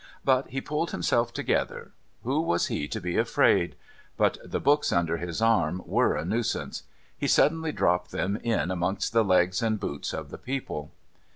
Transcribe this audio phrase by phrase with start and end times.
[0.25, 1.91] But he pulled himself together.
[2.23, 3.75] Who was he to be afraid?
[4.17, 6.81] But the books under his arm were a nuisance.
[7.15, 10.89] He suddenly dropped them in amongst the legs and boots of the people.